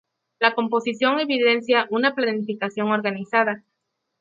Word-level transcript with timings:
La 0.39 0.55
composición 0.55 1.19
evidencia 1.19 1.85
una 1.91 2.15
planificación 2.15 2.87
organizada. 2.91 3.63